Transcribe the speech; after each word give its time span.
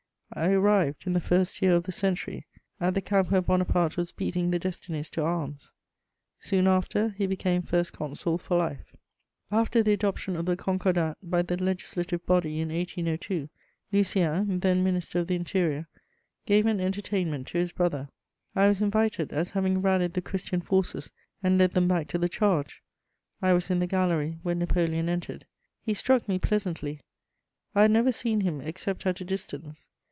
I 0.33 0.47
arrived, 0.51 1.05
in 1.05 1.11
the 1.11 1.19
first 1.19 1.61
year 1.61 1.75
of 1.75 1.83
the 1.83 1.91
century, 1.91 2.47
at 2.79 2.93
the 2.93 3.01
camp 3.01 3.29
where 3.31 3.41
Bonaparte 3.41 3.97
was 3.97 4.13
beating 4.13 4.49
the 4.49 4.59
destinies 4.59 5.09
to 5.09 5.23
arms: 5.23 5.73
soon 6.39 6.67
after, 6.67 7.09
he 7.09 7.27
became 7.27 7.63
First 7.63 7.91
Consul 7.91 8.37
for 8.37 8.55
life. 8.57 8.95
After 9.51 9.83
the 9.83 9.91
adoption 9.91 10.37
of 10.37 10.45
the 10.45 10.55
Concordat 10.55 11.17
by 11.21 11.41
the 11.41 11.57
Legislative 11.61 12.25
Body 12.25 12.61
in 12.61 12.69
1802, 12.69 13.49
Lucien, 13.91 14.61
then 14.61 14.85
Minister 14.85 15.19
of 15.19 15.27
the 15.27 15.35
Interior, 15.35 15.89
gave 16.45 16.65
an 16.65 16.79
entertainment 16.79 17.47
to 17.47 17.57
his 17.57 17.73
brother; 17.73 18.07
I 18.55 18.69
was 18.69 18.79
invited, 18.81 19.33
as 19.33 19.51
having 19.51 19.81
rallied 19.81 20.13
the 20.13 20.21
Christian 20.21 20.61
forces 20.61 21.11
and 21.43 21.57
led 21.57 21.71
them 21.73 21.89
back 21.89 22.07
to 22.07 22.17
the 22.17 22.29
charge. 22.29 22.81
I 23.41 23.51
was 23.51 23.69
in 23.69 23.79
the 23.79 23.85
gallery 23.85 24.39
when 24.43 24.59
Napoleon 24.59 25.09
entered: 25.09 25.45
he 25.81 25.93
struck 25.93 26.29
me 26.29 26.39
pleasantly; 26.39 27.01
I 27.75 27.81
had 27.81 27.91
never 27.91 28.13
seen 28.13 28.39
him 28.39 28.61
except 28.61 29.05
at 29.05 29.19
a 29.19 29.25
distance. 29.25 29.85